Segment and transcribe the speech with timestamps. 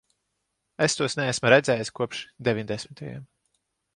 [0.85, 3.29] Es tos neesmu redzējis kopš deviņdesmitajiem.